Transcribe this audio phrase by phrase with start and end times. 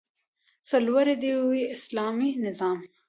[0.69, 2.79] سرلوړی دې وي اسلامي نظام؟